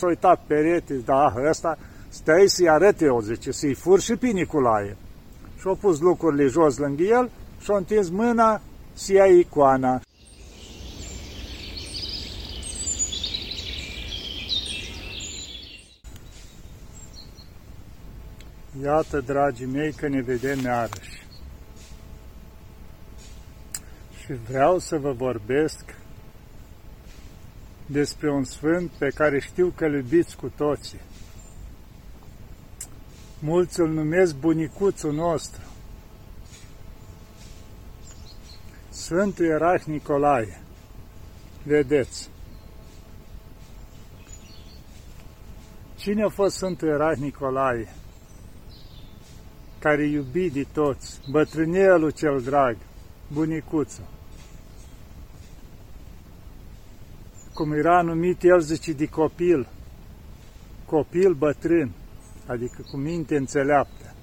[0.00, 1.78] S-a uitat perete, da, ăsta,
[2.08, 4.96] stai să-i arăte eu, zice, să-i fur și pe Nicolae.
[5.60, 7.30] Și-a pus lucrurile jos lângă el
[7.60, 8.60] și-a întins mâna
[8.92, 10.00] să ia icoana.
[18.82, 21.26] Iată, dragii mei, că ne vedem iarăși.
[24.24, 25.95] Și vreau să vă vorbesc
[27.86, 31.00] despre un sfânt pe care știu că îl iubiți cu toții.
[33.38, 35.60] Mulți îl numesc bunicuțul nostru.
[38.88, 40.60] Sfântul Ierarh Nicolae.
[41.62, 42.28] Vedeți.
[45.96, 47.94] Cine a fost Sfântul Ierarh Nicolae?
[49.78, 52.76] Care iubi de toți, bătrânelul cel drag,
[53.32, 54.15] bunicuțul.
[57.56, 59.68] Cum era numit el, zice, de copil,
[60.86, 61.90] copil bătrân,
[62.46, 64.14] adică cu minte înțeleaptă.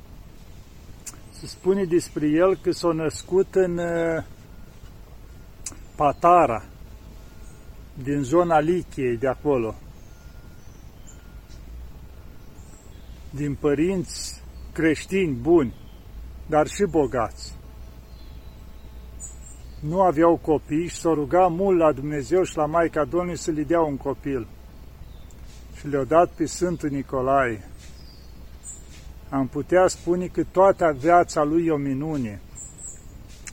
[1.31, 4.23] Se spune despre el că s-a născut în uh,
[5.95, 6.63] Patara,
[8.03, 9.75] din zona Lichiei de acolo,
[13.29, 14.41] din părinți
[14.73, 15.73] creștini buni,
[16.47, 17.53] dar și bogați
[19.87, 23.63] nu aveau copii și s-au rugat mult la Dumnezeu și la Maica Domnului să le
[23.63, 24.47] dea un copil.
[25.75, 27.67] Și le-au dat pe Sfântul Nicolae.
[29.29, 32.41] Am putea spune că toată viața lui e o minune.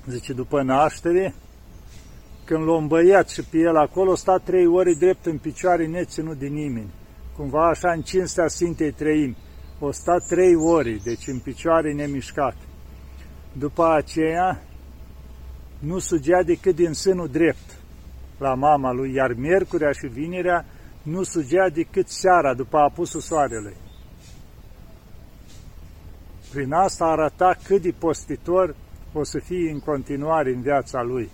[0.07, 1.35] Zice, după naștere,
[2.45, 6.47] când l-a îmbăiat și pe el acolo, sta trei ore drept în picioare, neținut de
[6.47, 6.91] nimeni.
[7.37, 9.37] Cumva așa în cinstea Sfintei Treimi.
[9.79, 12.57] O sta trei ore, deci în picioare nemișcat.
[13.53, 14.63] După aceea,
[15.81, 17.79] nu sugea decât din sânul drept
[18.39, 20.65] la mama lui, iar miercurea și vinerea
[21.03, 23.77] nu sugea decât seara după apusul soarelui.
[26.53, 28.75] Prin asta arăta cât de postitor
[29.13, 31.31] o să fie în continuare în viața lui.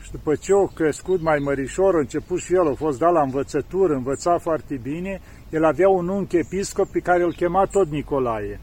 [0.00, 3.22] Și după ce a crescut mai mărișor, a început și el, a fost dat la
[3.22, 8.60] învățătură, învăța foarte bine, el avea un unchi episcop pe care îl chema tot Nicolae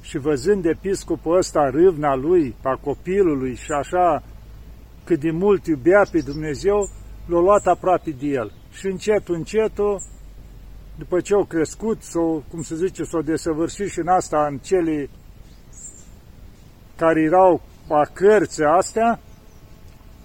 [0.00, 4.22] și văzând episcopul ăsta râvna lui, a copilului și așa
[5.04, 6.88] cât de mult iubea pe Dumnezeu,
[7.26, 8.52] l-a luat aproape de el.
[8.70, 10.02] Și încetul, încetul,
[10.98, 15.10] după ce au crescut, sau, cum se zice, s-au desăvârșit și în asta, în cele
[16.96, 19.20] care erau a cărții astea,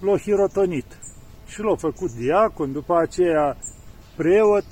[0.00, 0.98] l-au hirotonit.
[1.46, 3.56] Și l-au făcut diacon, după aceea
[4.16, 4.64] preot,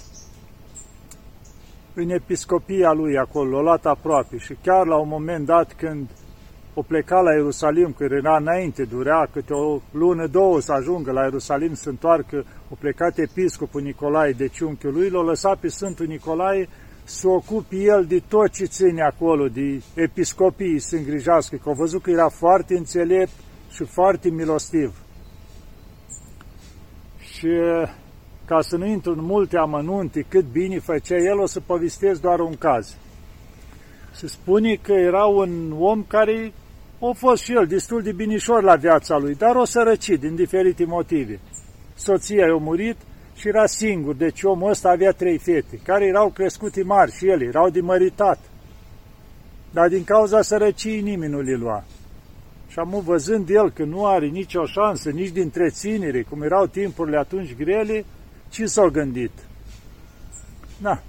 [1.94, 6.08] în episcopia lui acolo, l-a luat aproape și chiar la un moment dat când
[6.74, 11.22] o pleca la Ierusalim, că era înainte, durea câte o lună, două să ajungă la
[11.22, 16.68] Ierusalim, să întoarcă, o plecat episcopul Nicolae, deci unchiul lui, l-a lăsat pe Sfântul Nicolae
[17.04, 22.02] să ocupe el de tot ce ține acolo, de episcopii să îngrijească, că au văzut
[22.02, 23.32] că era foarte înțelept
[23.70, 24.94] și foarte milostiv.
[27.18, 27.48] Și
[28.46, 32.40] ca să nu intru în multe amănunte cât bine făcea el, o să povestesc doar
[32.40, 32.96] un caz.
[34.12, 36.52] Se spune că era un om care
[37.00, 40.84] a fost și el destul de binișor la viața lui, dar o sărăcit din diferite
[40.84, 41.40] motive.
[41.94, 42.96] Soția i-a murit
[43.34, 47.44] și era singur, deci omul ăsta avea trei fete, care erau crescute mari și ele,
[47.44, 48.38] erau de măritat.
[49.70, 51.84] Dar din cauza sărăciei nimeni nu le lua.
[52.68, 57.16] Și am văzând el că nu are nicio șansă, nici din întreținere, cum erau timpurile
[57.16, 58.04] atunci grele,
[58.54, 59.30] ce s-au gândit?
[60.78, 61.02] Na,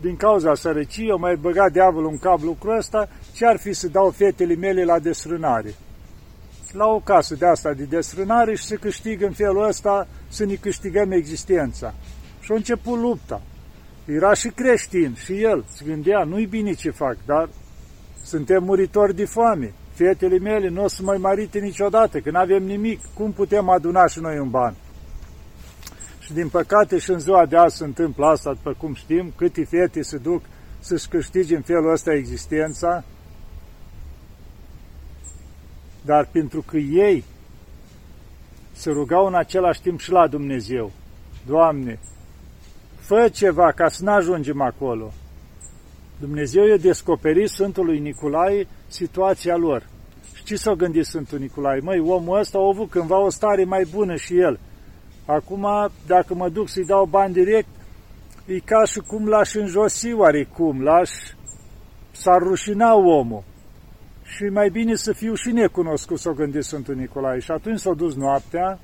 [0.00, 3.88] din cauza sărăciei, au mai băgat diavolul în cap lucrul ăsta, ce ar fi să
[3.88, 5.74] dau fetele mele la desfrânare?
[6.72, 10.54] La o casă de asta de desfrânare și să câștigă în felul ăsta, să ne
[10.54, 11.94] câștigăm existența.
[12.40, 13.42] Și a început lupta.
[14.04, 15.64] Era și creștin, și el.
[15.68, 17.48] Se gândea, nu-i bine ce fac, dar
[18.22, 19.72] suntem muritori de foame.
[19.92, 23.00] Fetele mele nu o să mai marite niciodată, că nu avem nimic.
[23.14, 24.74] Cum putem aduna și noi un ban?
[26.26, 29.64] Și din păcate și în ziua de azi se întâmplă asta, după cum știm, câte
[29.64, 30.42] fete se duc
[30.78, 33.04] să-și câștige în felul ăsta existența,
[36.04, 37.24] dar pentru că ei
[38.72, 40.92] se rugau în același timp și la Dumnezeu,
[41.46, 41.98] Doamne,
[42.96, 45.12] fă ceva ca să nu ajungem acolo.
[46.20, 49.88] Dumnezeu i-a descoperit Sfântului Nicolae situația lor.
[50.34, 51.80] Și ce s-a gândit Sfântul Nicolae?
[51.80, 54.58] Măi, omul ăsta a avut cândva o stare mai bună și el.
[55.26, 55.66] Acum,
[56.06, 57.68] dacă mă duc să-i dau bani direct,
[58.46, 61.10] e ca și cum l-aș înjosi oarecum, l-aș...
[62.10, 63.42] s-ar rușina omul.
[64.22, 67.38] Și mai bine să fiu și necunoscut, s-o gândit Sfântul Nicolae.
[67.38, 68.78] Și atunci s-a dus noaptea,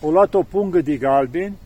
[0.00, 1.56] o luat o pungă de galbeni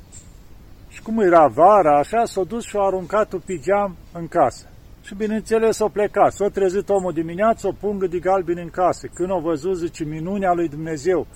[1.05, 4.69] cum era vara, așa, s-a dus și a aruncat un pijam în casă.
[5.03, 6.33] Și bineînțeles o plecat.
[6.33, 9.07] S-a trezit omul dimineață, o pungă de galbin în casă.
[9.15, 11.27] Când o văzut, zice, minunea lui Dumnezeu,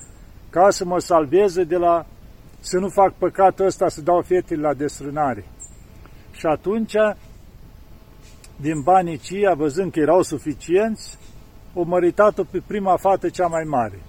[0.50, 2.06] ca să mă salveze de la,
[2.60, 5.44] să nu fac păcatul ăsta, să dau fetele la desrânare.
[6.30, 6.94] Și atunci,
[8.56, 11.18] din banii cia, văzând că erau suficienți,
[11.74, 14.00] o măritat-o pe prima fată cea mai mare.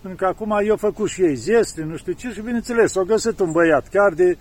[0.00, 3.38] Pentru că acum eu făcut și ei zestre, nu știu ce, și bineînțeles, au găsit
[3.38, 4.38] un băiat, chiar de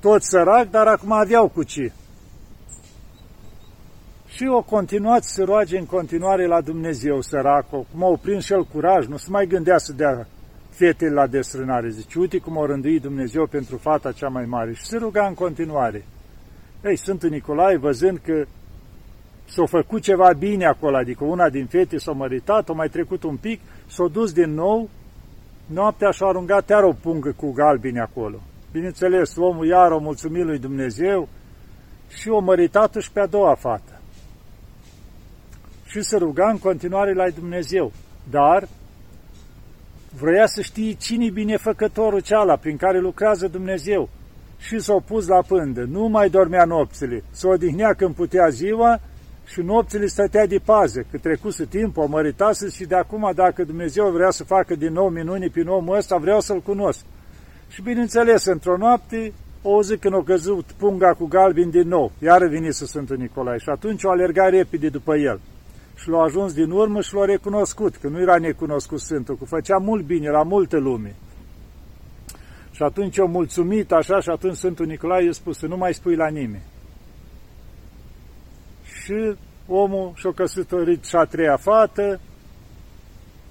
[0.00, 1.92] tot sărac, dar acum aveau cu ce.
[4.26, 8.64] Și o continuat să roage în continuare la Dumnezeu, săracul, cum au prins și el
[8.64, 10.26] curaj, nu se mai gândea să dea
[10.72, 11.88] fetele la desrânare.
[11.88, 14.72] Zice, uite cum o rânduit Dumnezeu pentru fata cea mai mare.
[14.72, 16.04] Și se ruga în continuare.
[16.84, 18.44] Ei, Sfântul Nicolae, văzând că
[19.44, 23.36] s-a făcut ceva bine acolo, adică una din fete s-a măritat, a mai trecut un
[23.36, 24.90] pic, s-a dus din nou,
[25.66, 28.40] noaptea și-a aruncat iar o pungă cu galbini acolo.
[28.72, 31.28] Bineînțeles, omul iar o mulțumit lui Dumnezeu
[32.08, 34.00] și o măritat și pe a doua fată.
[35.84, 37.92] Și se ruga în continuare la Dumnezeu.
[38.30, 38.68] Dar
[40.20, 44.08] vrea să știe cine e binefăcătorul ceala prin care lucrează Dumnezeu.
[44.58, 45.84] Și s-a pus la pândă.
[45.90, 47.22] Nu mai dormea nopțile.
[47.30, 49.00] S-a odihnea când putea ziua
[49.46, 54.10] și nopțile stătea de pază, că trecuse timpul, o măritase și de acum, dacă Dumnezeu
[54.10, 57.04] vrea să facă din nou minuni prin omul ăsta, vreau să-l cunosc.
[57.68, 59.32] Și bineînțeles, într-o noapte,
[59.62, 63.58] o zi când a căzut punga cu galbin din nou, iară vine să Sfântul Nicolae
[63.58, 65.40] și atunci o alerga repede după el.
[66.02, 69.76] Și l-a ajuns din urmă și l-a recunoscut, că nu era necunoscut Sfântul, că făcea
[69.76, 71.14] mult bine la multe lume.
[72.70, 76.16] Și atunci o mulțumit așa și atunci Sfântul Nicolae i-a spus să nu mai spui
[76.16, 76.62] la nimeni
[79.02, 79.34] și
[79.66, 82.20] omul și-a căsătorit și a treia fată,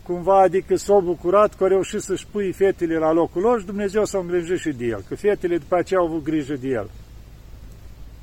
[0.04, 4.06] cumva, adică s-a bucurat că a reușit să-și pui fetele la locul lor și Dumnezeu
[4.06, 6.90] s-a îngrijit și de el, că fetele după aceea au avut grijă de el.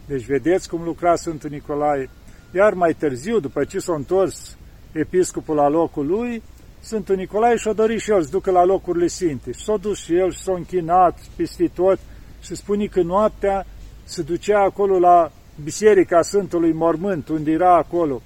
[0.06, 2.10] Deci vedeți cum lucra Sfântul Nicolae.
[2.54, 4.56] Iar mai târziu, după ce s-a întors
[4.92, 6.42] episcopul la locul lui,
[6.80, 9.52] Sfântul Nicolae și-a dorit și el să ducă la locurile sfinte.
[9.52, 11.98] Și s-a dus și el și s-a închinat peste tot
[12.40, 13.66] și spune că noaptea
[14.04, 15.30] se ducea acolo la
[15.62, 18.22] Biserica Sfântului Mormânt, unde era acolo,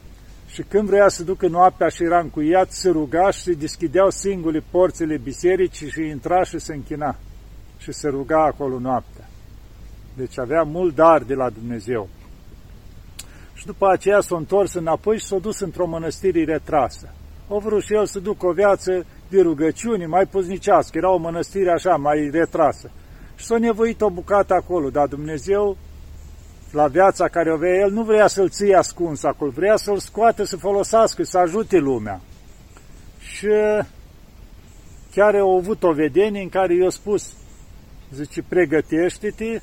[0.47, 4.63] și când vrea să ducă noaptea și era încuiat, se ruga și se deschideau singure
[4.71, 7.17] porțile bisericii și intra și se închina
[7.79, 9.29] și se ruga acolo noaptea.
[10.17, 12.09] Deci avea mult dar de la Dumnezeu.
[13.55, 17.15] Și după aceea s-a întors înapoi și s-a dus într-o mănăstire retrasă.
[17.49, 21.71] O vrut și el să ducă o viață de rugăciuni mai puznicească, era o mănăstire
[21.71, 22.91] așa, mai retrasă.
[23.37, 25.77] Și s-a nevoit o bucată acolo, dar Dumnezeu
[26.73, 30.45] la viața care o avea el, nu vrea să-l ție ascuns acolo, vrea să-l scoate,
[30.45, 32.21] să folosească, să ajute lumea.
[33.19, 33.49] Și
[35.11, 37.35] chiar au avut o vedenie în care i-a spus,
[38.15, 39.61] zice, pregătește-te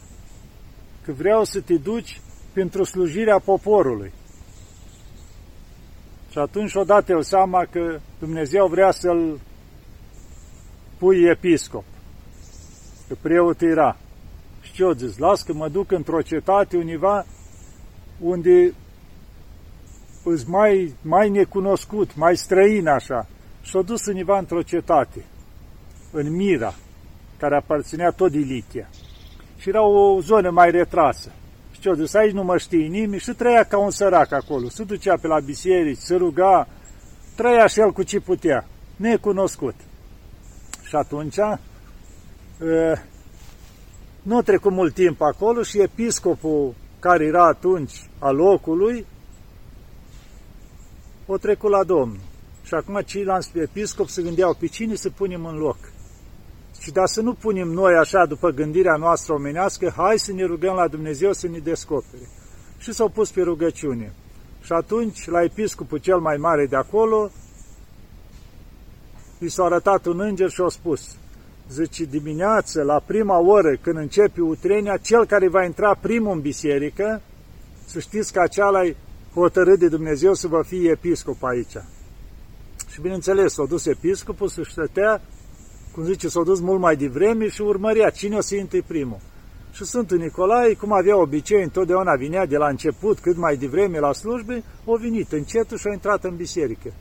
[1.06, 2.22] că vreau să te duci
[2.54, 4.12] pentru slujirea poporului.
[6.32, 9.40] Și atunci odată el seama că Dumnezeu vrea să-l
[10.98, 11.84] pui episcop,
[13.08, 13.98] că preot era.
[14.62, 15.18] Și ce o zis?
[15.18, 17.26] Las că mă duc într-o cetate univa
[18.20, 18.74] unde
[20.24, 23.28] îți mai, mai necunoscut, mai străin așa.
[23.62, 25.26] Și s-a dus univa într-o cetate,
[26.12, 26.74] în Mira,
[27.38, 28.90] care aparținea tot Ilichia.
[29.58, 31.32] Și era o zonă mai retrasă.
[31.80, 34.70] Și ce-o zis, aici nu mă știe nimeni și trăia ca un sărac acolo.
[34.70, 36.68] Se ducea pe la biserici, se ruga,
[37.36, 39.76] trăia și el cu ce putea, necunoscut.
[40.84, 41.36] Și atunci
[44.22, 49.06] nu a trecut mult timp acolo și episcopul care era atunci al locului
[51.26, 52.20] o trecut la Domnul.
[52.64, 55.78] Și acum ceilalți episcop se gândeau pe cine să punem în loc.
[56.80, 60.76] Și dar să nu punem noi așa după gândirea noastră omenească, hai să ne rugăm
[60.76, 62.30] la Dumnezeu să ne descopere.
[62.78, 64.14] Și s-au pus pe rugăciune.
[64.62, 67.32] Și atunci, la episcopul cel mai mare de acolo,
[69.40, 71.16] i s-a arătat un înger și a spus,
[71.70, 77.22] zice, dimineață, la prima oră, când începe utrenia, cel care va intra primul în biserică,
[77.86, 78.96] să știți că acela e
[79.34, 81.78] hotărât de Dumnezeu să vă fie episcop aici.
[82.92, 85.22] Și bineînțeles, s-a dus episcopul să stătea,
[86.00, 89.20] cum zice, s-a dus mult mai devreme și urmărea cine o să intre primul.
[89.72, 94.14] Și Sfântul Nicolae, cum avea obicei, întotdeauna vinea de la început, cât mai devreme la
[94.14, 96.94] slujbe, o venit încetul și a intrat în biserică.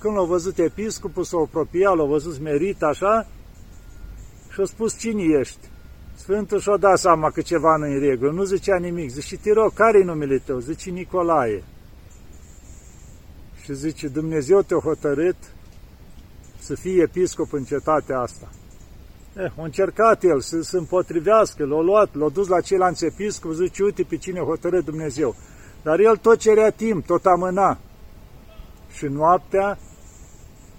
[0.00, 3.26] Când l-a văzut episcopul, s-a apropiat, l-a văzut smerit așa,
[4.52, 5.68] și-a spus, cine ești?
[6.14, 9.10] Sfântul și-a dat seama că ceva nu în regulă, nu zicea nimic.
[9.10, 10.58] Zice, te rog, care-i numele tău?
[10.58, 11.64] Zice, Nicolae.
[13.62, 15.36] Și zice, Dumnezeu te-a hotărât
[16.60, 18.48] să fii episcop în cetatea asta.
[19.36, 23.82] Eh, a încercat el să se împotrivească, l-a luat, l-a dus la ceilalți episcop, zice,
[23.82, 25.34] uite pe cine hotărâ Dumnezeu.
[25.82, 27.78] Dar el tot cerea timp, tot amâna.
[28.92, 29.78] Și noaptea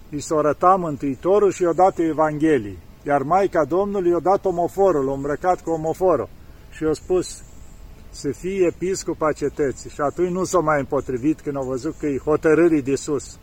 [0.10, 2.78] îi s-a arătat Mântuitorul și i-a dat Evanghelii.
[3.06, 6.30] Iar Maica Domnului i-a dat omoforul, l-a îmbrăcat cu omoforul.
[6.72, 7.44] Și i-a spus
[8.10, 9.90] să fie episcop a cetății.
[9.90, 13.38] Și atunci nu s-a mai împotrivit când au văzut că e hotărârii de sus.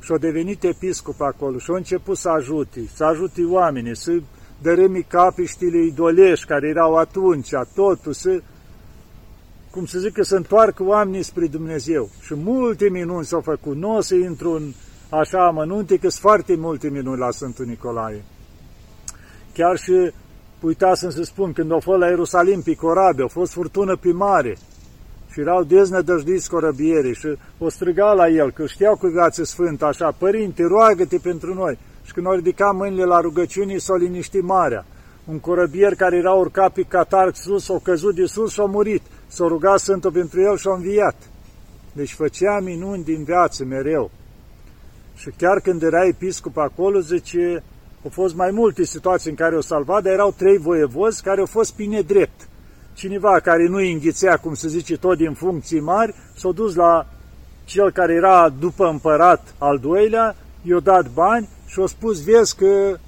[0.00, 4.20] Și a devenit episcop acolo și a început să ajute, să ajute oamenii, să
[4.62, 8.42] dărâmi capiștile idolești care erau atunci, totul, să,
[9.70, 12.08] cum să zic, că să întoarcă oamenii spre Dumnezeu.
[12.20, 13.76] Și multe minuni s-au făcut.
[13.76, 14.72] Nu o să intru în
[15.08, 18.24] așa amănunte, că sunt foarte multe minuni la Sfântul Nicolae.
[19.52, 20.12] Chiar și,
[20.60, 24.56] uitasem să spun, când au fost la Ierusalim pe corabie, a fost furtună pe mare,
[25.32, 30.14] și erau deznădăjduiți corăbierii și o striga la el, că știau cu viață sfântă, așa,
[30.18, 31.78] Părinte, roagă-te pentru noi.
[32.02, 34.84] Și când au ridicat mâinile la rugăciunii, s-au liniștit marea.
[35.24, 39.02] Un corăbier care era urcat pe catar sus, a căzut de sus și a murit.
[39.26, 41.16] S-a rugat Sfântul pentru el și a înviat.
[41.92, 44.10] Deci făcea minuni din viață mereu.
[45.16, 47.62] Și chiar când era episcop acolo, zice,
[48.04, 51.46] au fost mai multe situații în care o salvat, dar erau trei voievozi care au
[51.46, 52.48] fost pe nedrept
[53.00, 57.06] cineva care nu înghițea, cum se zice, tot din funcții mari, s-a dus la
[57.64, 62.98] cel care era după împărat al doilea, i-a dat bani și a spus, vezi că,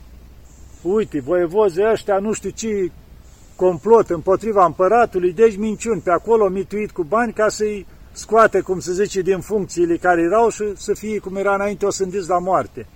[0.83, 2.91] uite, voievozii ăștia nu știu ce
[3.57, 8.93] complot împotriva împăratului, deci minciuni, pe acolo mituit cu bani ca să-i scoate, cum se
[8.93, 12.87] zice, din funcțiile care erau și să fie cum era înainte, o sândiți la moarte.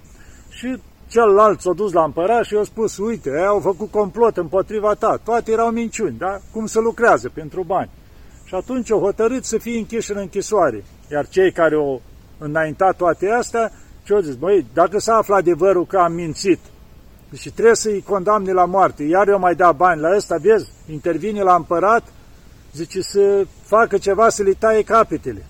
[0.48, 4.94] Și Celălalt s-a dus la împărat și i-a spus, uite, ei au făcut complot împotriva
[4.94, 6.38] ta, toate erau minciuni, da?
[6.52, 7.90] Cum să lucrează pentru bani.
[8.44, 10.84] Și atunci au hotărât să fie închiși în închisoare.
[11.10, 12.02] Iar cei care au
[12.38, 13.72] înaintat toate astea,
[14.02, 16.58] ce au zis, băi, dacă s-a aflat adevărul că am mințit
[17.34, 21.42] și trebuie să-i condamne la moarte, iar eu mai da bani la ăsta, vezi, intervine
[21.42, 22.02] la împărat,
[22.72, 25.46] zice să facă ceva să le taie capetele.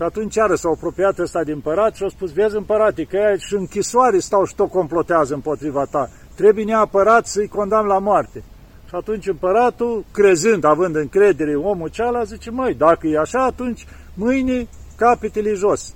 [0.00, 3.36] Și atunci iară s-au apropiat ăsta din împărat și au spus, vezi împărate, că ea
[3.36, 6.10] și închisoare stau și tot complotează împotriva ta.
[6.34, 8.42] Trebuie neapărat să-i condamn la moarte.
[8.88, 13.86] Și atunci împăratul, crezând, având încredere în omul ceala, zice, măi, dacă e așa, atunci
[14.14, 15.94] mâine capetele jos.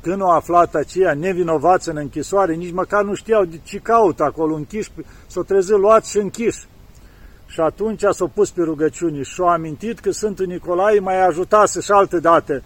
[0.00, 4.54] Când au aflat aceia nevinovați în închisoare, nici măcar nu știau de ce caută acolo
[4.54, 4.90] închiși,
[5.26, 6.66] s-au trezit luați și închiși.
[7.46, 11.90] Și atunci s-au pus pe rugăciuni și au amintit că Sfântul Nicolae mai ajutase și
[11.90, 12.62] altă dată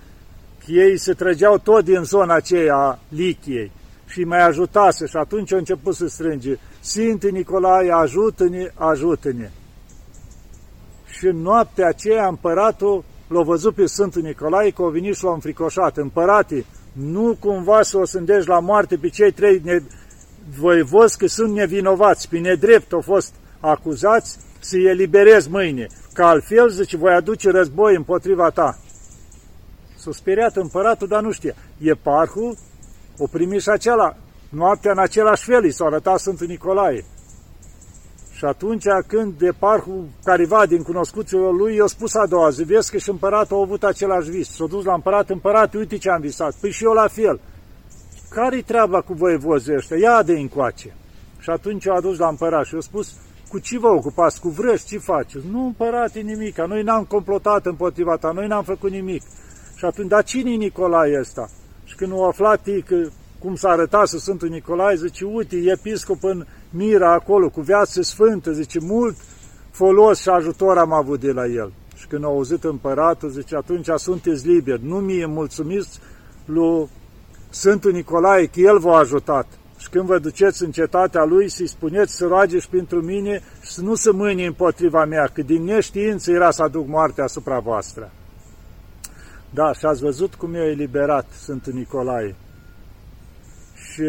[0.72, 3.72] ei se trăgeau tot din zona aceea a Lichiei
[4.06, 9.50] și mai ajutase și atunci au început să strânge Sfinte Nicolae, ajută-ne, ajută-ne.
[11.06, 15.32] Și în noaptea aceea împăratul l-a văzut pe Sfântul Nicolae că a venit și l-a
[15.32, 15.96] înfricoșat.
[15.96, 19.78] Împărate, nu cumva să o sândești la moarte pe cei trei ne...
[20.58, 26.96] voivozi că sunt nevinovați, pe nedrept au fost acuzați, să-i eliberezi mâine, că altfel, zice,
[26.96, 28.78] voi aduce război împotriva ta.
[30.00, 31.54] S-a speriat împăratul, dar nu știa.
[31.78, 32.57] Eparhul
[33.19, 34.16] o primit și acela.
[34.49, 37.04] Noaptea în același fel i s-a arătat Sfântul Nicolae.
[38.33, 42.99] Și atunci când eparhul careva din cunoscuții lui, i-a spus a doua zi, vezi că
[42.99, 44.50] și împăratul a avut același vis.
[44.50, 46.54] S-a dus la împărat, împărat, uite ce am visat.
[46.61, 47.40] Păi și eu la fel.
[48.30, 49.97] Care-i treaba cu voievozii ăștia?
[49.97, 50.95] Ia de încoace.
[51.38, 53.14] Și atunci a adus la împărat și a spus,
[53.49, 54.40] cu ce vă ocupați?
[54.40, 54.85] Cu vrăși?
[54.85, 55.47] Ce faceți?
[55.50, 56.59] Nu, împărate, nimic.
[56.59, 59.23] Noi n-am complotat împotriva ta, noi n-am făcut nimic.
[59.80, 61.50] Și atunci, dar cine e Nicolae ăsta?
[61.84, 63.08] Și când au aflat ei că,
[63.38, 68.02] cum s-a arătat să Sfântul Nicolae, zice, uite, e episcop în Mira acolo, cu viață
[68.02, 69.16] sfântă, zice, mult
[69.70, 71.72] folos și ajutor am avut de la el.
[71.96, 75.99] Și când au auzit împăratul, zice, atunci sunteți liberi, nu mi-e mulțumiți
[76.44, 76.88] lui
[77.50, 79.46] Sfântul Nicolae, că el v-a ajutat.
[79.78, 83.70] Și când vă duceți în cetatea lui, să-i spuneți să roage și pentru mine și
[83.70, 88.12] să nu se mâine împotriva mea, că din neștiință era să aduc moartea asupra voastră.
[89.54, 92.35] Da, și ați văzut cum i-a eliberat Sfântul Nicolae.
[93.75, 94.04] Și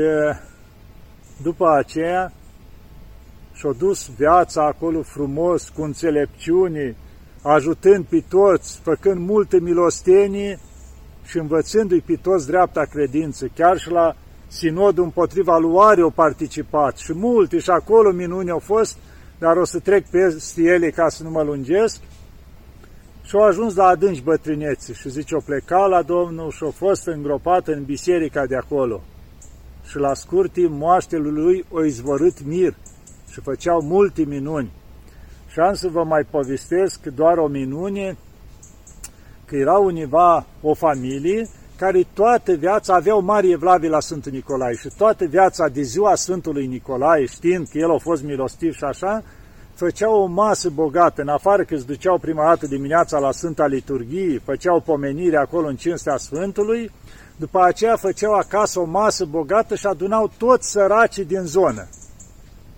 [1.41, 2.33] după aceea
[3.53, 6.95] și-a dus viața acolo frumos, cu înțelepciune,
[7.41, 10.59] ajutând pe toți, făcând multe milostenii
[11.25, 13.47] și învățându-i pe toți dreapta credință.
[13.55, 14.15] Chiar și la
[14.47, 18.97] sinodul împotriva luare au participat și multe și acolo minuni au fost,
[19.39, 22.01] dar o să trec peste ele ca să nu mă lungesc.
[23.31, 27.07] Și au ajuns la adânci bătrâneți și zice, o pleca la Domnul și a fost
[27.07, 29.01] îngropat în biserica de acolo.
[29.85, 32.73] Și la scurt timp moaștele lui o izvorât mir
[33.29, 34.71] și făceau multe minuni.
[35.47, 38.17] Și am să vă mai povestesc doar o minune,
[39.45, 44.89] că era univa o familie care toată viața aveau mari evlavii la Sfântul Nicolae și
[44.97, 49.23] toată viața de ziua Sfântului Nicolae, știind că el a fost milostiv și așa,
[49.83, 54.41] făceau o masă bogată, în afară că îți duceau prima dată dimineața la Sfânta Liturghie,
[54.45, 56.91] făceau pomenire acolo în cinstea Sfântului,
[57.35, 61.87] după aceea făceau acasă o masă bogată și adunau toți săracii din zonă.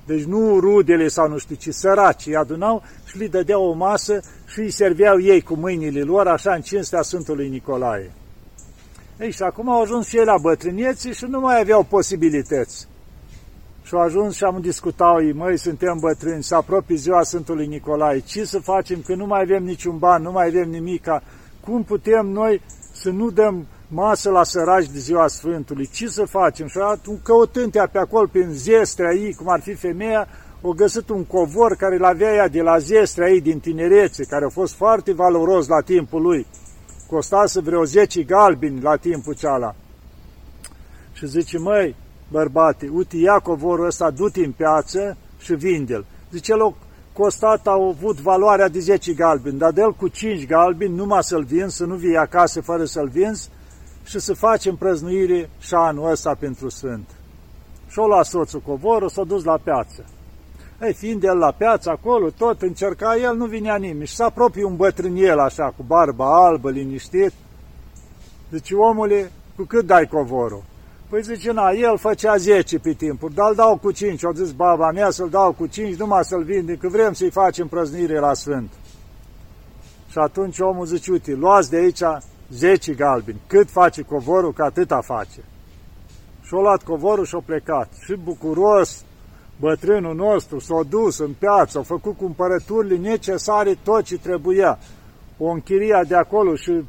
[0.06, 4.20] Deci nu rudele sau nu știu, ci săracii îi adunau și li dădeau o masă
[4.46, 8.12] și îi serveau ei cu mâinile lor, așa în cinstea Sfântului Nicolae.
[9.20, 12.88] Ei, și acum au ajuns și ei la bătrâniețe și nu mai aveau posibilități.
[13.94, 18.20] Și au ajuns și am discutat ei, măi, suntem bătrâni, se apropie ziua Sfântului Nicolae,
[18.20, 21.24] ce să facem că nu mai avem niciun ban, nu mai avem nimica,
[21.62, 22.62] cum putem noi
[22.94, 26.68] să nu dăm masă la săraci de ziua Sfântului, ce să facem?
[26.68, 30.28] Și un căutântea pe acolo, prin zestrea ei, cum ar fi femeia,
[30.62, 34.46] o găsit un covor care l avea ea de la zestrea ei din tinerețe, care
[34.46, 36.46] a fost foarte valoros la timpul lui.
[37.08, 39.76] Costase vreo 10 galbini la timpul ceala.
[41.14, 41.96] Și zice, măi,
[42.32, 46.06] bărbate, uite, ia covorul ăsta, du-te în piață și vinde-l.
[46.32, 46.76] Zice, loc,
[47.14, 51.76] costat au avut valoarea de 10 galbini, dar de cu 5 galbini, numai să-l vinzi,
[51.76, 53.50] să nu vii acasă fără să-l vinzi
[54.04, 57.10] și să facem prăznuire și anul ăsta pentru Sfânt.
[57.90, 60.06] Și-o luat soțul covorul, s-a dus la piață.
[60.82, 64.08] Ei, fiind el la piață acolo, tot încerca el, nu vinea nimeni.
[64.08, 67.32] Și s-a apropie un bătrâniel așa, cu barba albă, liniștit.
[68.52, 70.64] Zice, omule, cu cât dai covorul?
[71.14, 74.24] Păi zice, na, el făcea 10 pe timpuri, dar îl dau cu 5.
[74.24, 77.68] O zis baba mea să-l dau cu 5, numai să-l vinde, că vrem să-i facem
[77.68, 78.72] prăznire la Sfânt.
[80.10, 82.02] Și atunci omul zice, uite, luați de aici
[82.50, 83.42] 10 galbini.
[83.48, 85.40] Cât face covorul, că atâta face.
[86.44, 87.90] Și-o luat covorul și-o plecat.
[88.06, 89.04] Și bucuros,
[89.60, 94.80] bătrânul nostru s-a dus în piață, a făcut cumpărăturile necesare, tot ce trebuia.
[95.38, 96.84] O închiria de acolo și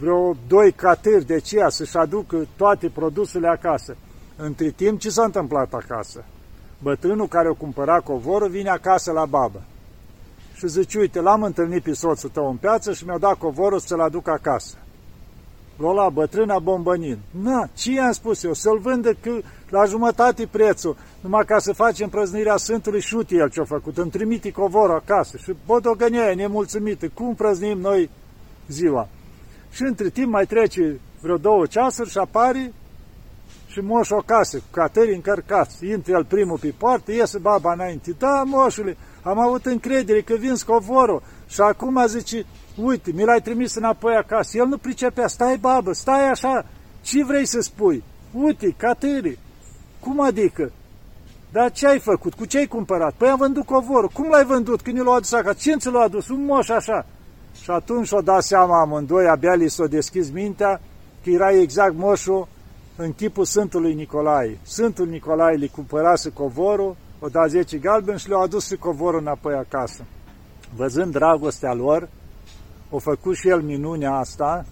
[0.00, 3.96] vreo doi catâri de ceea să-și aducă toate produsele acasă.
[4.36, 6.24] Între timp, ce s-a întâmplat acasă?
[6.82, 9.62] Bătrânul care o cumpăra covorul vine acasă la babă
[10.56, 14.00] și zice, uite, l-am întâlnit pe soțul tău în piață și mi-a dat covorul să-l
[14.00, 14.74] aduc acasă.
[15.76, 17.18] L-a luat bătrâna bombănin.
[17.30, 18.52] Na, ce i-am spus eu?
[18.52, 19.30] Să-l vândă că
[19.68, 23.98] la jumătate prețul, numai ca să facem prăznirea Sfântului și uite el ce-a făcut.
[23.98, 27.08] Îmi trimite covorul acasă și bodogănia e nemulțumită.
[27.14, 28.10] Cum prăznim noi
[28.68, 29.08] ziua?
[29.70, 32.72] Și între timp mai trece vreo două ceasuri și apare
[33.66, 35.86] și moș o casă, cu catări încărcați.
[35.86, 38.14] Intră el primul pe poartă, iese baba înainte.
[38.18, 43.74] Da, moșule, am avut încredere că vin covorul și acum zice, uite, mi l-ai trimis
[43.74, 44.56] înapoi acasă.
[44.56, 46.66] El nu pricepea, stai babă, stai așa,
[47.02, 48.02] ce vrei să spui?
[48.32, 49.38] Uite, catări,
[50.00, 50.72] cum adică?
[51.52, 52.34] Dar ce ai făcut?
[52.34, 53.14] Cu ce ai cumpărat?
[53.14, 54.10] Păi am vândut covorul.
[54.12, 54.80] Cum l-ai vândut?
[54.80, 55.56] Când l-a adus acasă?
[55.58, 56.28] Ce ți l-a adus?
[56.28, 57.06] Un moș așa.
[57.62, 60.80] Și atunci o dat seama amândoi, abia li s-o deschis mintea,
[61.24, 62.48] că era exact moșul
[62.96, 64.58] în chipul Sfântului Nicolae.
[64.62, 69.54] Sfântul Nicolae li cumpărase covorul, o da 10 galben și le-au adus și covorul înapoi
[69.54, 70.04] acasă.
[70.76, 72.08] Văzând dragostea lor,
[72.90, 74.64] o făcut și el minunea asta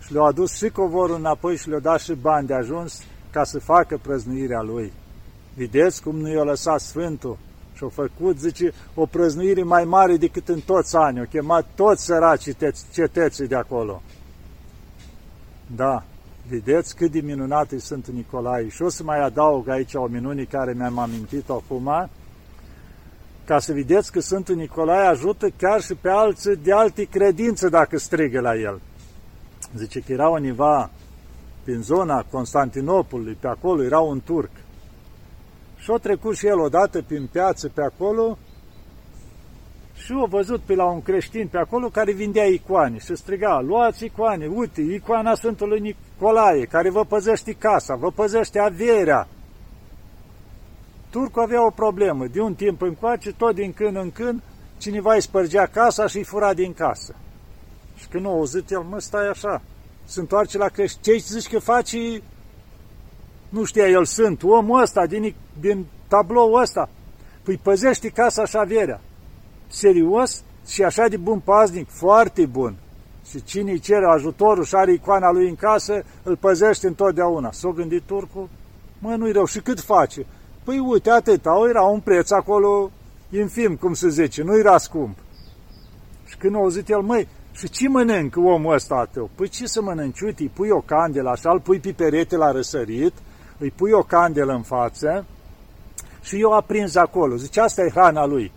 [0.00, 3.58] și le-au adus și covorul înapoi și le-au dat și bani de ajuns ca să
[3.58, 4.92] facă prăznuirea lui.
[5.54, 7.38] Vedeți cum nu i-a lăsat Sfântul
[7.78, 11.20] și au făcut, zice, o prăznuire mai mare decât în toți anii.
[11.20, 12.56] Au chemat toți săracii
[12.92, 14.02] cetății de acolo.
[15.76, 16.04] Da,
[16.48, 18.68] vedeți cât de minunat e Sfântul Nicolae.
[18.68, 22.10] Și o să mai adaug aici o minune care mi-am amintit acum,
[23.44, 27.98] ca să vedeți că Sfântul Nicolae ajută chiar și pe alții de alte credințe dacă
[27.98, 28.80] strigă la el.
[29.76, 30.90] Zice că era univa
[31.64, 34.50] prin zona Constantinopolului, pe acolo era un turc.
[35.78, 38.38] Și a trecut și el odată prin piață pe acolo
[39.94, 44.04] și a văzut pe la un creștin pe acolo care vindea icoane și striga, luați
[44.04, 49.28] icoane, uite, icoana Sfântului Nicolae, care vă păzește casa, vă păzește averea.
[51.10, 54.42] Turcul avea o problemă, de un timp încoace, tot din când în când,
[54.78, 57.14] cineva îi spărgea casa și îi fura din casă.
[57.96, 59.62] Și când a auzit el, mă, stai așa,
[60.04, 61.96] se întoarce la creștin, ce zici că faci
[63.48, 66.88] nu știa el sunt, omul ăsta din, din tablou ăsta,
[67.42, 69.00] păi păzește casa și averea.
[69.66, 72.76] Serios și așa de bun paznic, foarte bun.
[73.30, 77.52] Și cine îi cere ajutorul și are icoana lui în casă, îl păzește întotdeauna.
[77.52, 78.48] S-o gândit turcul,
[78.98, 79.44] mă, nu-i rău.
[79.44, 80.26] Și cât face?
[80.64, 82.90] Păi uite, atâta, era un preț acolo
[83.30, 85.18] infim, cum se zice, nu era scump.
[86.26, 89.30] Și când a auzit el, măi, și ce mănâncă omul ăsta tău?
[89.34, 90.20] Păi ce să mănânci?
[90.20, 93.12] Uite, îi pui o candelă așa, îl pui pe perete la răsărit,
[93.58, 95.26] îi pui o candelă în față
[96.28, 97.36] și eu aprins acolo.
[97.36, 98.52] Zice, asta e hrana lui.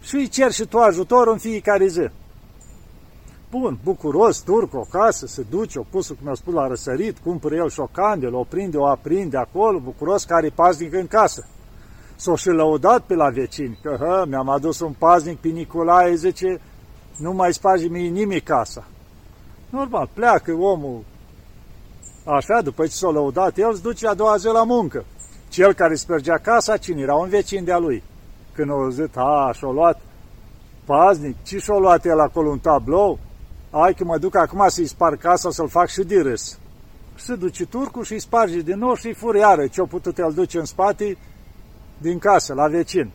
[0.00, 2.08] Și îi cer și tu ajutor în fiecare zi.
[3.50, 7.54] Bun, bucuros, turc, o casă, se duce, o pus, cum a spus, la răsărit, cumpără
[7.54, 11.46] el și o candelă, o prinde, o aprinde acolo, bucuros, care e paznic în casă.
[12.16, 16.60] S-o și lăudat pe la vecini, că hă, mi-am adus un paznic pe Nicolae, zice,
[17.16, 18.86] nu mai sparge mie nimic casa.
[19.70, 21.04] Normal, pleacă omul
[22.24, 25.04] așa, după ce s-a lăudat, el se duce a doua zi la muncă.
[25.48, 27.14] Cel care spărgea casa, cine era?
[27.14, 28.02] Un vecin de-a lui.
[28.52, 30.00] Când au zis, a, și-a luat
[30.84, 33.18] paznic, ce și-a luat el acolo un tablou?
[33.70, 36.58] Hai că mă duc acum să-i spar casa, să-l fac și de râs.
[37.16, 40.18] Și se duce turcul și îi sparge din nou și îi fură iară ce-a putut
[40.18, 41.16] el duce în spate
[41.98, 43.10] din casă, la vecin.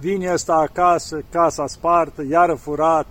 [0.00, 3.06] Vine ăsta acasă, casa spartă, iară furat.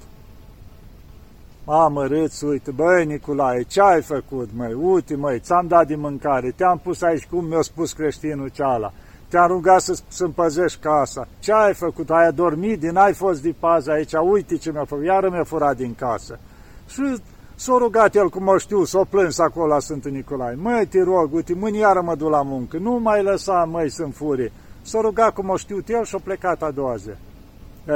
[1.65, 4.73] Mamă, râț, uite, băi, Nicolae, ce ai făcut, măi?
[4.73, 8.91] Uite, măi, ți-am dat de mâncare, te-am pus aici cum mi-a spus creștinul ceala.
[9.27, 11.27] Te-am rugat să, să păzești casa.
[11.39, 12.09] Ce ai făcut?
[12.09, 15.77] Ai adormit din ai fost de pază aici, uite ce mi-a făcut, iară mi-a furat
[15.77, 16.39] din casă.
[16.87, 17.15] Și
[17.55, 20.55] s-a rugat el, cum o știu, s-a plâns acolo la Sfântul Nicolae.
[20.55, 24.11] Măi, te rog, uite, mâine iară mă duc la muncă, nu mai lăsa, măi, să-mi
[24.11, 24.51] furie.
[24.81, 27.09] S-a rugat cum o știu el și a plecat a doua zi.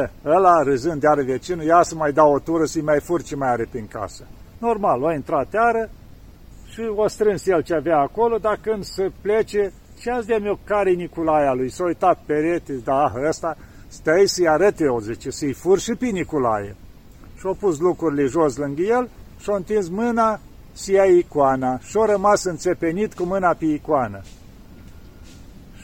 [0.02, 3.24] E, ăla, râzând de are vecinul, ia să mai dau o tură să-i mai fur
[3.24, 4.24] ce mai are prin casă.
[4.58, 5.90] Normal, a intrat iară
[6.72, 10.60] și o strâns el ce avea acolo, dar când se plece, și azi de meu
[10.64, 15.80] care Nicolae lui, s-a uitat perete, da, ăsta, stai să-i arăte eu, zice, să-i fur
[15.80, 16.76] și pe Nicolae.
[17.40, 20.40] Și-a pus lucrurile jos lângă el și-a întins mâna
[20.74, 24.22] să ia icoana și-a rămas înțepenit cu mâna pe icoană.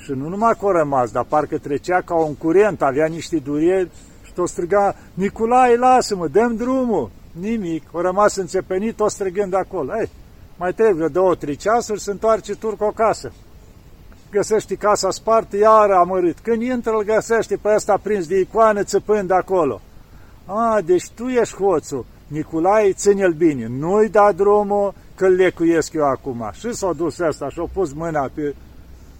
[0.04, 3.90] Și nu numai că a rămas, dar parcă trecea ca un curent, avea niște dureri
[4.24, 7.10] și o striga, Nicolae, lasă-mă, dăm drumul.
[7.40, 9.98] Nimic, a rămas înțepenit, o strigând acolo.
[10.00, 10.10] Ei,
[10.58, 13.32] mai trebuie două, trei ceasuri, se întoarce turc o casă.
[14.32, 16.40] Găsește casa spartă, iar amărât.
[16.40, 19.82] Când intră, îl găsește pe ăsta prins de icoană, țăpând acolo.
[20.46, 22.06] A, deci tu ești hoțul.
[22.28, 23.68] Nicolae, ține-l bine.
[23.68, 26.50] Nu-i da drumul, că-l lecuiesc eu acum.
[26.54, 28.56] Și s-a dus ăsta și-a pus mâna pe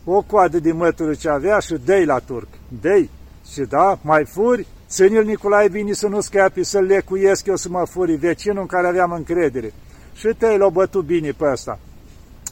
[0.04, 2.48] o coadă de mătură ce avea și dei la turc.
[2.82, 3.10] Dei.
[3.52, 7.86] Și da, mai furi, ține-l Nicolae bine să nu scapi, să-l lecuiesc eu să mă
[7.86, 9.74] furi, vecinul în care aveam încredere.
[10.14, 11.80] Și te l-a bătut bine pe ăsta.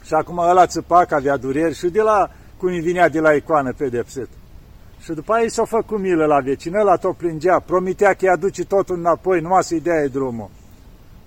[0.04, 3.34] Și acum ăla țăpa că avea dureri și de la cum îi vinea de la
[3.34, 4.28] icoană pedepsit.
[5.02, 8.66] Și după aia s-a făcut milă la vecină, la tot plângea, promitea că i aduce
[8.66, 10.50] totul înapoi, numai să-i dea drumul.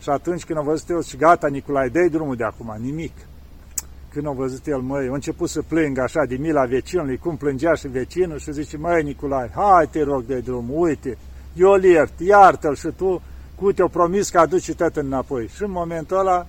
[0.01, 3.13] Și atunci când a văzut el și gata, Nicolae, dă drumul de acum, nimic.
[4.13, 7.75] Când a văzut el, măi, a început să plângă așa de mila vecinului, cum plângea
[7.75, 11.19] și vecinul și zice, măi, Nicolae, hai te rog de drumul, uite,
[11.55, 13.23] eu îl iert, iartă-l și tu,
[13.55, 15.49] cu te-o promis că aduci tot înapoi.
[15.55, 16.47] Și în momentul ăla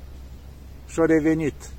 [0.88, 1.70] și-a revenit.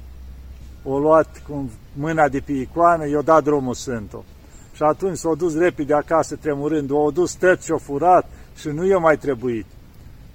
[0.83, 4.25] O luat cu mâna de pe icoană, i-a dat drumul Sfântul.
[4.73, 8.99] Și atunci s-a dus repede acasă tremurând, o dus tăt și-o furat și nu i-a
[8.99, 9.67] mai trebuit.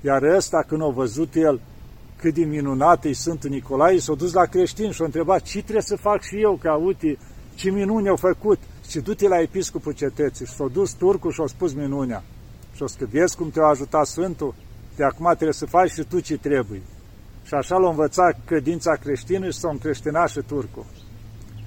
[0.02, 1.60] Iar ăsta, când a văzut el
[2.20, 5.82] cât de minunat e Sfântul Nicolae, s-a dus la creștin și a întrebat ce trebuie
[5.82, 7.18] să fac și eu, ca uite,
[7.56, 8.60] ce minuni au făcut.
[8.90, 10.46] Și du-te la episcopul cetății.
[10.46, 12.24] Și s-a dus turcul și a spus minunea.
[12.76, 14.56] Și a spus că vezi cum te-a ajutat Sfântul,
[14.96, 16.82] de acum trebuie să faci și tu ce trebuie.
[17.44, 20.86] Și așa l-a învățat credința creștină și s-a încreștinat și turcul.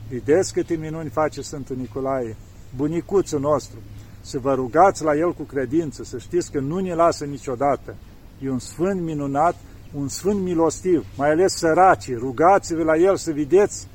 [0.09, 2.37] Vedeți câte minuni face Sfântul Nicolae,
[2.77, 3.79] bunicuțul nostru.
[4.21, 7.95] Să vă rugați la el cu credință, să știți că nu ne lasă niciodată.
[8.41, 9.57] E un sfânt minunat,
[9.95, 12.15] un sfânt milostiv, mai ales săracii.
[12.15, 13.89] Rugați-vă la el să vedeți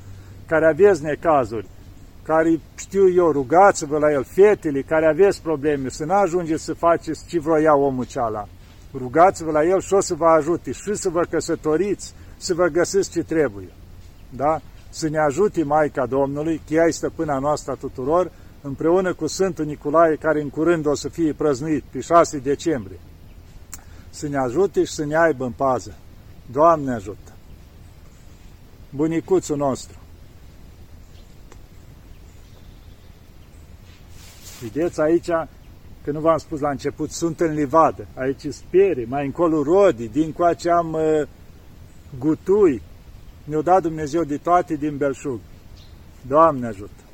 [0.46, 1.66] care aveți necazuri,
[2.22, 7.26] care știu eu, rugați-vă la el, fetele care aveți probleme, să nu ajungeți să faceți
[7.26, 8.48] ce vroia omul ceala.
[8.94, 13.10] Rugați-vă la el și o să vă ajute și să vă căsătoriți, să vă găsiți
[13.10, 13.68] ce trebuie.
[14.30, 14.60] Da?
[14.88, 18.30] să ne ajute Maica Domnului, că ea este stăpâna noastră a tuturor,
[18.60, 22.98] împreună cu Sfântul Nicolae, care în curând o să fie prăznuit pe 6 decembrie.
[24.10, 25.94] Să ne ajute și să ne aibă în pază.
[26.50, 27.32] Doamne ajută!
[28.90, 29.98] Bunicuțul nostru!
[34.60, 35.28] Vedeți aici,
[36.04, 38.06] că nu v-am spus la început, sunt în livadă.
[38.14, 41.28] Aici sperie, mai încolo rodi, din coace am uh,
[42.18, 42.82] gutui,
[43.44, 45.40] ne-a dat Dumnezeu de toate din belșug.
[46.26, 47.07] Doamne ajută!